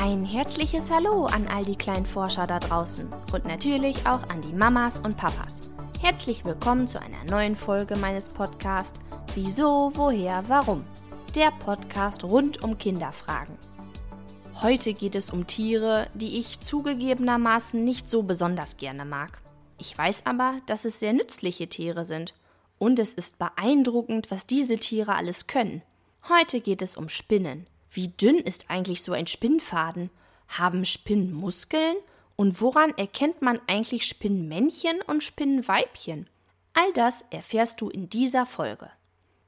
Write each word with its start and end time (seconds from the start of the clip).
Ein 0.00 0.24
herzliches 0.24 0.92
Hallo 0.92 1.26
an 1.26 1.48
all 1.48 1.64
die 1.64 1.74
kleinen 1.74 2.06
Forscher 2.06 2.46
da 2.46 2.60
draußen 2.60 3.08
und 3.32 3.46
natürlich 3.46 4.06
auch 4.06 4.22
an 4.30 4.40
die 4.42 4.52
Mamas 4.52 5.00
und 5.00 5.16
Papas. 5.16 5.60
Herzlich 6.00 6.44
willkommen 6.44 6.86
zu 6.86 7.02
einer 7.02 7.24
neuen 7.24 7.56
Folge 7.56 7.96
meines 7.96 8.28
Podcasts 8.28 9.00
Wieso, 9.34 9.90
woher, 9.94 10.44
warum? 10.46 10.84
Der 11.34 11.50
Podcast 11.50 12.22
rund 12.22 12.62
um 12.62 12.78
Kinderfragen. 12.78 13.56
Heute 14.62 14.94
geht 14.94 15.16
es 15.16 15.30
um 15.30 15.48
Tiere, 15.48 16.06
die 16.14 16.38
ich 16.38 16.60
zugegebenermaßen 16.60 17.82
nicht 17.82 18.08
so 18.08 18.22
besonders 18.22 18.76
gerne 18.76 19.04
mag. 19.04 19.42
Ich 19.78 19.98
weiß 19.98 20.26
aber, 20.26 20.58
dass 20.66 20.84
es 20.84 21.00
sehr 21.00 21.12
nützliche 21.12 21.68
Tiere 21.68 22.04
sind. 22.04 22.34
Und 22.78 23.00
es 23.00 23.14
ist 23.14 23.40
beeindruckend, 23.40 24.30
was 24.30 24.46
diese 24.46 24.76
Tiere 24.76 25.16
alles 25.16 25.48
können. 25.48 25.82
Heute 26.28 26.60
geht 26.60 26.82
es 26.82 26.96
um 26.96 27.08
Spinnen. 27.08 27.66
Wie 27.90 28.08
dünn 28.08 28.38
ist 28.38 28.70
eigentlich 28.70 29.02
so 29.02 29.12
ein 29.12 29.26
Spinnfaden? 29.26 30.10
Haben 30.48 30.84
Spinnen 30.84 31.32
Muskeln? 31.32 31.96
Und 32.36 32.60
woran 32.60 32.96
erkennt 32.96 33.42
man 33.42 33.60
eigentlich 33.66 34.06
Spinnmännchen 34.06 35.00
und 35.02 35.24
Spinnweibchen? 35.24 36.28
All 36.72 36.92
das 36.92 37.22
erfährst 37.30 37.80
du 37.80 37.88
in 37.88 38.08
dieser 38.08 38.46
Folge. 38.46 38.90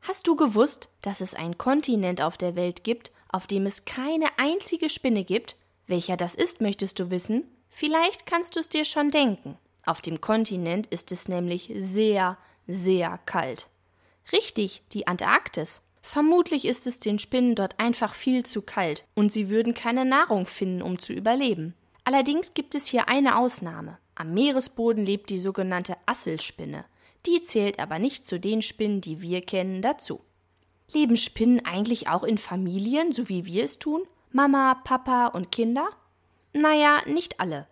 Hast 0.00 0.26
du 0.26 0.36
gewusst, 0.36 0.88
dass 1.02 1.20
es 1.20 1.34
einen 1.34 1.58
Kontinent 1.58 2.22
auf 2.22 2.38
der 2.38 2.56
Welt 2.56 2.84
gibt, 2.84 3.10
auf 3.28 3.46
dem 3.46 3.66
es 3.66 3.84
keine 3.84 4.26
einzige 4.38 4.88
Spinne 4.88 5.24
gibt? 5.24 5.56
Welcher 5.86 6.16
das 6.16 6.34
ist, 6.34 6.60
möchtest 6.60 6.98
du 6.98 7.10
wissen? 7.10 7.44
Vielleicht 7.68 8.24
kannst 8.24 8.56
du 8.56 8.60
es 8.60 8.68
dir 8.68 8.84
schon 8.84 9.10
denken. 9.10 9.58
Auf 9.84 10.00
dem 10.00 10.20
Kontinent 10.20 10.86
ist 10.86 11.12
es 11.12 11.28
nämlich 11.28 11.72
sehr, 11.76 12.38
sehr 12.66 13.18
kalt. 13.26 13.68
Richtig, 14.32 14.82
die 14.92 15.06
Antarktis. 15.06 15.82
Vermutlich 16.00 16.64
ist 16.64 16.86
es 16.86 16.98
den 16.98 17.18
Spinnen 17.18 17.54
dort 17.54 17.78
einfach 17.78 18.14
viel 18.14 18.44
zu 18.44 18.62
kalt 18.62 19.04
und 19.14 19.32
sie 19.32 19.50
würden 19.50 19.74
keine 19.74 20.04
Nahrung 20.04 20.46
finden, 20.46 20.82
um 20.82 20.98
zu 20.98 21.12
überleben. 21.12 21.74
Allerdings 22.04 22.54
gibt 22.54 22.74
es 22.74 22.86
hier 22.86 23.08
eine 23.08 23.38
Ausnahme. 23.38 23.98
Am 24.14 24.32
Meeresboden 24.32 25.04
lebt 25.04 25.30
die 25.30 25.38
sogenannte 25.38 25.96
Asselspinne. 26.06 26.84
Die 27.26 27.40
zählt 27.40 27.78
aber 27.78 27.98
nicht 27.98 28.24
zu 28.24 28.40
den 28.40 28.62
Spinnen, 28.62 29.00
die 29.00 29.20
wir 29.20 29.42
kennen, 29.42 29.82
dazu. 29.82 30.22
Leben 30.92 31.16
Spinnen 31.16 31.64
eigentlich 31.66 32.08
auch 32.08 32.24
in 32.24 32.38
Familien, 32.38 33.12
so 33.12 33.28
wie 33.28 33.44
wir 33.44 33.64
es 33.64 33.78
tun? 33.78 34.02
Mama, 34.32 34.80
Papa 34.84 35.26
und 35.26 35.52
Kinder? 35.52 35.88
Naja, 36.52 37.02
nicht 37.06 37.40
alle. 37.40 37.66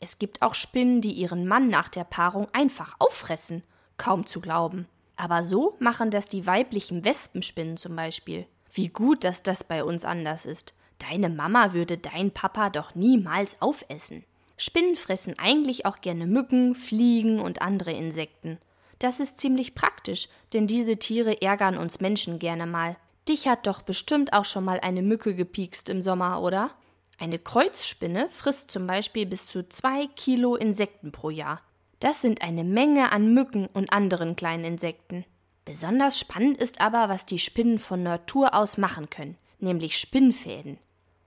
Es 0.00 0.18
gibt 0.18 0.42
auch 0.42 0.54
Spinnen, 0.54 1.00
die 1.00 1.12
ihren 1.12 1.46
Mann 1.46 1.68
nach 1.68 1.88
der 1.88 2.04
Paarung 2.04 2.48
einfach 2.52 2.96
auffressen. 2.98 3.62
Kaum 3.96 4.26
zu 4.26 4.40
glauben. 4.40 4.86
Aber 5.18 5.42
so 5.42 5.76
machen 5.80 6.12
das 6.12 6.28
die 6.28 6.46
weiblichen 6.46 7.04
Wespenspinnen 7.04 7.76
zum 7.76 7.96
Beispiel. 7.96 8.46
Wie 8.72 8.88
gut, 8.88 9.24
dass 9.24 9.42
das 9.42 9.64
bei 9.64 9.82
uns 9.82 10.04
anders 10.04 10.46
ist. 10.46 10.74
Deine 11.00 11.28
Mama 11.28 11.72
würde 11.72 11.98
dein 11.98 12.30
Papa 12.30 12.70
doch 12.70 12.94
niemals 12.94 13.60
aufessen. 13.60 14.24
Spinnen 14.56 14.94
fressen 14.94 15.36
eigentlich 15.36 15.86
auch 15.86 16.00
gerne 16.00 16.26
Mücken, 16.26 16.76
Fliegen 16.76 17.40
und 17.40 17.62
andere 17.62 17.92
Insekten. 17.92 18.58
Das 19.00 19.18
ist 19.18 19.40
ziemlich 19.40 19.74
praktisch, 19.74 20.28
denn 20.52 20.68
diese 20.68 20.98
Tiere 20.98 21.42
ärgern 21.42 21.78
uns 21.78 22.00
Menschen 22.00 22.38
gerne 22.38 22.66
mal. 22.66 22.96
Dich 23.28 23.48
hat 23.48 23.66
doch 23.66 23.82
bestimmt 23.82 24.32
auch 24.32 24.44
schon 24.44 24.64
mal 24.64 24.78
eine 24.80 25.02
Mücke 25.02 25.34
gepiekst 25.34 25.88
im 25.88 26.00
Sommer, 26.00 26.40
oder? 26.42 26.70
Eine 27.18 27.40
Kreuzspinne 27.40 28.28
frisst 28.28 28.70
zum 28.70 28.86
Beispiel 28.86 29.26
bis 29.26 29.48
zu 29.48 29.68
zwei 29.68 30.06
Kilo 30.14 30.54
Insekten 30.54 31.10
pro 31.10 31.30
Jahr. 31.30 31.60
Das 32.00 32.20
sind 32.20 32.42
eine 32.42 32.64
Menge 32.64 33.12
an 33.12 33.34
Mücken 33.34 33.66
und 33.66 33.92
anderen 33.92 34.36
kleinen 34.36 34.64
Insekten. 34.64 35.24
Besonders 35.64 36.18
spannend 36.18 36.56
ist 36.56 36.80
aber, 36.80 37.08
was 37.08 37.26
die 37.26 37.38
Spinnen 37.38 37.78
von 37.78 38.02
Natur 38.02 38.54
aus 38.54 38.78
machen 38.78 39.10
können, 39.10 39.36
nämlich 39.58 39.98
Spinnfäden. 39.98 40.78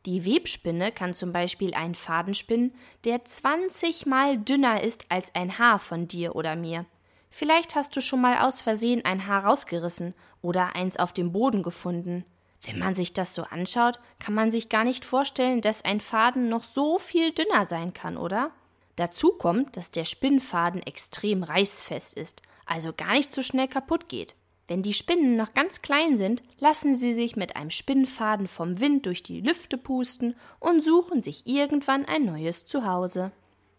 Die 0.05 0.25
Webspinne 0.25 0.91
kann 0.91 1.13
zum 1.13 1.31
Beispiel 1.31 1.75
einen 1.75 1.93
Faden 1.93 2.33
spinnen, 2.33 2.73
der 3.03 3.23
20 3.23 4.07
mal 4.07 4.37
dünner 4.39 4.81
ist 4.81 5.05
als 5.09 5.35
ein 5.35 5.59
Haar 5.59 5.77
von 5.77 6.07
dir 6.07 6.35
oder 6.35 6.55
mir. 6.55 6.85
Vielleicht 7.29 7.75
hast 7.75 7.95
du 7.95 8.01
schon 8.01 8.21
mal 8.21 8.39
aus 8.39 8.61
Versehen 8.61 9.05
ein 9.05 9.27
Haar 9.27 9.45
rausgerissen 9.45 10.15
oder 10.41 10.75
eins 10.75 10.97
auf 10.97 11.13
dem 11.13 11.31
Boden 11.31 11.61
gefunden. 11.61 12.25
Wenn 12.63 12.79
man 12.79 12.95
sich 12.95 13.13
das 13.13 13.35
so 13.35 13.43
anschaut, 13.43 13.99
kann 14.19 14.33
man 14.33 14.51
sich 14.51 14.69
gar 14.69 14.83
nicht 14.83 15.05
vorstellen, 15.05 15.61
dass 15.61 15.85
ein 15.85 15.99
Faden 15.99 16.49
noch 16.49 16.63
so 16.63 16.97
viel 16.97 17.31
dünner 17.31 17.65
sein 17.65 17.93
kann, 17.93 18.17
oder? 18.17 18.51
Dazu 18.95 19.31
kommt, 19.31 19.77
dass 19.77 19.91
der 19.91 20.05
Spinnfaden 20.05 20.81
extrem 20.83 21.43
reißfest 21.43 22.17
ist, 22.17 22.41
also 22.65 22.93
gar 22.93 23.13
nicht 23.13 23.33
so 23.33 23.41
schnell 23.41 23.67
kaputt 23.67 24.09
geht. 24.09 24.35
Wenn 24.67 24.83
die 24.83 24.93
Spinnen 24.93 25.35
noch 25.35 25.53
ganz 25.53 25.81
klein 25.81 26.15
sind, 26.15 26.43
lassen 26.59 26.95
sie 26.95 27.13
sich 27.13 27.35
mit 27.35 27.55
einem 27.55 27.71
Spinnfaden 27.71 28.47
vom 28.47 28.79
Wind 28.79 29.05
durch 29.05 29.21
die 29.21 29.41
Lüfte 29.41 29.77
pusten 29.77 30.35
und 30.59 30.81
suchen 30.81 31.21
sich 31.21 31.45
irgendwann 31.45 32.05
ein 32.05 32.23
neues 32.25 32.65
Zuhause. 32.65 33.31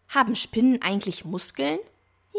Haben 0.09 0.35
Spinnen 0.35 0.83
eigentlich 0.83 1.25
Muskeln? 1.25 1.79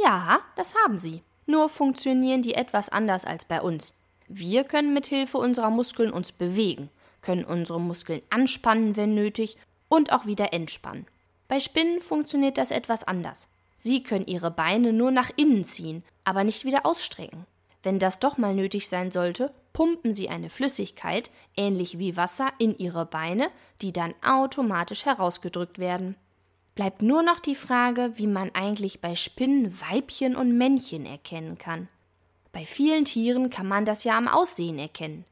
Ja, 0.04 0.42
das 0.56 0.76
haben 0.76 1.00
sie. 1.00 1.24
Nur 1.46 1.70
funktionieren 1.70 2.42
die 2.42 2.54
etwas 2.54 2.90
anders 2.90 3.26
als 3.26 3.46
bei 3.46 3.62
uns. 3.62 3.94
Wir 4.28 4.64
können 4.64 4.94
mit 4.94 5.08
Hilfe 5.08 5.38
unserer 5.38 5.70
Muskeln 5.70 6.12
uns 6.12 6.32
bewegen, 6.32 6.90
können 7.22 7.46
unsere 7.46 7.82
Muskeln 7.82 8.22
anspannen, 8.30 8.96
wenn 8.96 9.16
nötig, 9.16 9.58
und 9.90 10.12
auch 10.12 10.26
wieder 10.26 10.54
entspannen. 10.54 11.06
Bei 11.48 11.60
Spinnen 11.60 12.02
funktioniert 12.02 12.58
das 12.58 12.72
etwas 12.72 13.04
anders. 13.04 13.48
Sie 13.78 14.02
können 14.02 14.28
ihre 14.28 14.52
Beine 14.52 14.94
nur 14.94 15.12
nach 15.12 15.30
innen 15.36 15.64
ziehen, 15.64 16.04
aber 16.24 16.44
nicht 16.44 16.66
wieder 16.66 16.86
ausstrecken. 16.86 17.46
Wenn 17.84 18.00
das 18.00 18.20
doch 18.20 18.38
mal 18.38 18.56
nötig 18.56 18.88
sein 18.88 19.12
sollte, 19.12 19.54
pumpen 19.74 20.14
sie 20.14 20.30
eine 20.30 20.50
Flüssigkeit, 20.50 21.30
ähnlich 21.58 22.00
wie 22.00 22.16
Wasser, 22.16 22.50
in 22.60 22.78
ihre 22.78 23.06
Beine, 23.06 23.50
die 23.82 23.92
dann 23.92 24.14
automatisch 24.26 25.06
herausgedrückt 25.06 25.80
werden. 25.80 26.16
Bleibt 26.76 27.02
nur 27.02 27.24
noch 27.24 27.40
die 27.40 27.56
Frage, 27.56 28.14
wie 28.16 28.28
man 28.28 28.52
eigentlich 28.56 29.02
bei 29.02 29.16
Spinnen 29.16 29.80
Weibchen 29.82 30.36
und 30.36 30.58
Männchen 30.58 31.06
erkennen 31.06 31.58
kann. 31.58 31.90
Bei 32.54 32.66
vielen 32.66 33.04
Tieren 33.04 33.50
kann 33.50 33.68
man 33.68 33.84
das 33.84 34.06
ja 34.06 34.18
am 34.18 34.28
Aussehen 34.28 34.80
erkennen. 34.80 35.26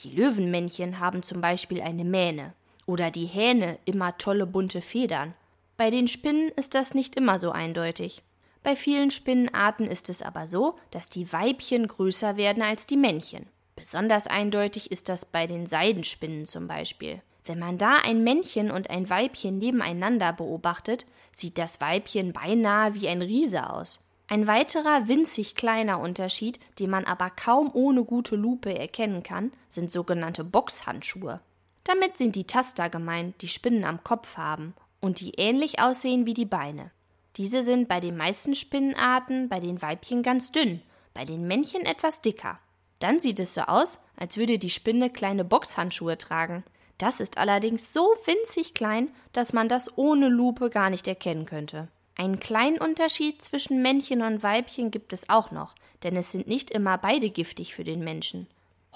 Die 0.00 0.10
Löwenmännchen 0.10 1.00
haben 1.00 1.22
zum 1.22 1.40
Beispiel 1.40 1.80
eine 1.80 2.04
Mähne 2.04 2.52
oder 2.86 3.10
die 3.10 3.26
Hähne 3.26 3.78
immer 3.84 4.16
tolle 4.16 4.46
bunte 4.46 4.80
Federn 4.80 5.34
bei 5.76 5.90
den 5.90 6.08
Spinnen 6.08 6.48
ist 6.50 6.74
das 6.74 6.94
nicht 6.94 7.16
immer 7.16 7.38
so 7.38 7.50
eindeutig. 7.50 8.22
Bei 8.62 8.74
vielen 8.74 9.10
Spinnenarten 9.10 9.86
ist 9.86 10.08
es 10.08 10.22
aber 10.22 10.46
so, 10.46 10.76
dass 10.90 11.08
die 11.08 11.32
Weibchen 11.32 11.86
größer 11.86 12.36
werden 12.36 12.62
als 12.62 12.86
die 12.86 12.96
Männchen. 12.96 13.46
Besonders 13.76 14.26
eindeutig 14.26 14.90
ist 14.90 15.10
das 15.10 15.26
bei 15.26 15.46
den 15.46 15.66
Seidenspinnen 15.66 16.46
zum 16.46 16.66
Beispiel. 16.66 17.20
Wenn 17.44 17.58
man 17.58 17.76
da 17.76 17.96
ein 18.02 18.24
Männchen 18.24 18.70
und 18.70 18.88
ein 18.88 19.08
Weibchen 19.10 19.58
nebeneinander 19.58 20.32
beobachtet, 20.32 21.04
sieht 21.30 21.58
das 21.58 21.80
Weibchen 21.80 22.32
beinahe 22.32 22.94
wie 22.94 23.08
ein 23.08 23.20
Riese 23.22 23.70
aus. 23.70 24.00
Ein 24.28 24.46
weiterer 24.46 25.06
winzig 25.06 25.54
kleiner 25.54 26.00
Unterschied, 26.00 26.58
den 26.80 26.90
man 26.90 27.04
aber 27.04 27.30
kaum 27.30 27.70
ohne 27.72 28.02
gute 28.02 28.34
Lupe 28.34 28.76
erkennen 28.76 29.22
kann, 29.22 29.52
sind 29.68 29.92
sogenannte 29.92 30.42
Boxhandschuhe. 30.42 31.40
Damit 31.84 32.16
sind 32.16 32.34
die 32.34 32.48
Taster 32.48 32.88
gemeint, 32.88 33.40
die 33.42 33.48
Spinnen 33.48 33.84
am 33.84 34.02
Kopf 34.02 34.38
haben 34.38 34.74
und 35.00 35.20
die 35.20 35.32
ähnlich 35.36 35.80
aussehen 35.80 36.26
wie 36.26 36.34
die 36.34 36.44
Beine. 36.44 36.90
Diese 37.36 37.62
sind 37.62 37.88
bei 37.88 38.00
den 38.00 38.16
meisten 38.16 38.54
Spinnenarten 38.54 39.48
bei 39.48 39.60
den 39.60 39.82
Weibchen 39.82 40.22
ganz 40.22 40.52
dünn, 40.52 40.80
bei 41.12 41.24
den 41.24 41.46
Männchen 41.46 41.82
etwas 41.82 42.22
dicker. 42.22 42.58
Dann 42.98 43.20
sieht 43.20 43.38
es 43.40 43.54
so 43.54 43.62
aus, 43.62 44.00
als 44.16 44.36
würde 44.36 44.58
die 44.58 44.70
Spinne 44.70 45.10
kleine 45.10 45.44
Boxhandschuhe 45.44 46.16
tragen. 46.16 46.64
Das 46.98 47.20
ist 47.20 47.36
allerdings 47.36 47.92
so 47.92 48.14
winzig 48.24 48.72
klein, 48.72 49.10
dass 49.32 49.52
man 49.52 49.68
das 49.68 49.98
ohne 49.98 50.28
Lupe 50.28 50.70
gar 50.70 50.88
nicht 50.88 51.06
erkennen 51.06 51.44
könnte. 51.44 51.88
Einen 52.16 52.40
kleinen 52.40 52.78
Unterschied 52.78 53.42
zwischen 53.42 53.82
Männchen 53.82 54.22
und 54.22 54.42
Weibchen 54.42 54.90
gibt 54.90 55.12
es 55.12 55.28
auch 55.28 55.50
noch, 55.50 55.74
denn 56.02 56.16
es 56.16 56.32
sind 56.32 56.46
nicht 56.46 56.70
immer 56.70 56.96
beide 56.96 57.28
giftig 57.28 57.74
für 57.74 57.84
den 57.84 58.00
Menschen. 58.00 58.46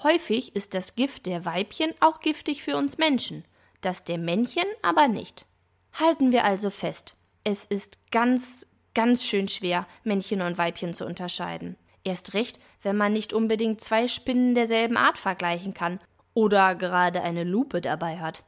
Häufig 0.01 0.55
ist 0.55 0.73
das 0.73 0.95
Gift 0.95 1.27
der 1.27 1.45
Weibchen 1.45 1.93
auch 1.99 2.21
giftig 2.21 2.63
für 2.63 2.75
uns 2.75 2.97
Menschen, 2.97 3.45
das 3.81 4.03
der 4.03 4.17
Männchen 4.17 4.65
aber 4.81 5.07
nicht. 5.07 5.45
Halten 5.93 6.31
wir 6.31 6.45
also 6.45 6.69
fest, 6.69 7.15
es 7.43 7.65
ist 7.65 7.97
ganz, 8.11 8.65
ganz 8.93 9.25
schön 9.25 9.47
schwer, 9.47 9.87
Männchen 10.03 10.41
und 10.41 10.57
Weibchen 10.57 10.93
zu 10.93 11.05
unterscheiden. 11.05 11.75
Erst 12.03 12.33
recht, 12.33 12.59
wenn 12.81 12.97
man 12.97 13.13
nicht 13.13 13.33
unbedingt 13.33 13.81
zwei 13.81 14.07
Spinnen 14.07 14.55
derselben 14.55 14.97
Art 14.97 15.17
vergleichen 15.17 15.73
kann 15.73 15.99
oder 16.33 16.75
gerade 16.75 17.21
eine 17.21 17.43
Lupe 17.43 17.81
dabei 17.81 18.19
hat. 18.19 18.43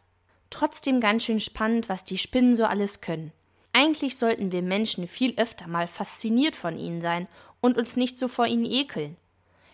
Trotzdem 0.49 0.99
ganz 0.99 1.23
schön 1.25 1.39
spannend, 1.39 1.89
was 1.89 2.05
die 2.05 2.17
Spinnen 2.17 2.55
so 2.55 2.65
alles 2.65 3.01
können. 3.01 3.31
Eigentlich 3.73 4.17
sollten 4.17 4.51
wir 4.51 4.61
Menschen 4.61 5.07
viel 5.07 5.33
öfter 5.37 5.67
mal 5.67 5.87
fasziniert 5.87 6.55
von 6.55 6.77
ihnen 6.77 7.01
sein 7.01 7.27
und 7.59 7.77
uns 7.77 7.95
nicht 7.95 8.17
so 8.17 8.27
vor 8.27 8.45
ihnen 8.45 8.65
ekeln. 8.65 9.17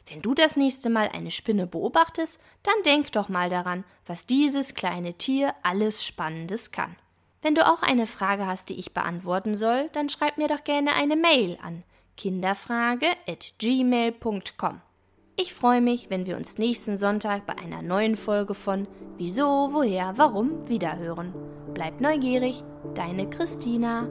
Wenn 0.07 0.21
du 0.21 0.33
das 0.33 0.55
nächste 0.55 0.89
Mal 0.89 1.09
eine 1.09 1.31
Spinne 1.31 1.67
beobachtest, 1.67 2.39
dann 2.63 2.73
denk 2.85 3.11
doch 3.11 3.29
mal 3.29 3.49
daran, 3.49 3.83
was 4.05 4.25
dieses 4.25 4.73
kleine 4.73 5.13
Tier 5.13 5.53
alles 5.61 6.05
Spannendes 6.05 6.71
kann. 6.71 6.95
Wenn 7.41 7.55
du 7.55 7.65
auch 7.65 7.81
eine 7.81 8.05
Frage 8.05 8.45
hast, 8.45 8.67
die 8.69 8.77
ich 8.79 8.93
beantworten 8.93 9.55
soll, 9.55 9.89
dann 9.93 10.09
schreib 10.09 10.37
mir 10.37 10.49
doch 10.49 10.63
gerne 10.63 10.93
eine 10.93 11.15
Mail 11.15 11.57
an 11.63 11.83
kinderfrage@gmail.com. 12.17 14.81
Ich 15.37 15.53
freue 15.53 15.79
mich, 15.79 16.09
wenn 16.09 16.25
wir 16.25 16.35
uns 16.35 16.57
nächsten 16.57 16.97
Sonntag 16.97 17.45
bei 17.45 17.57
einer 17.57 17.81
neuen 17.81 18.17
Folge 18.17 18.53
von 18.53 18.89
Wieso, 19.15 19.69
woher, 19.71 20.17
warum 20.17 20.67
wiederhören. 20.67 21.33
Bleib 21.73 22.01
neugierig, 22.01 22.61
deine 22.93 23.29
Christina. 23.29 24.09